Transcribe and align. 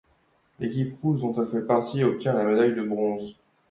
L'équipe 0.59 0.95
russe 1.03 1.21
dont 1.21 1.39
elle 1.39 1.51
fait 1.51 1.61
partie 1.67 2.03
obtient 2.03 2.33
la 2.33 2.43
médaille 2.43 2.73
de 2.73 2.81
bronze. 2.81 3.35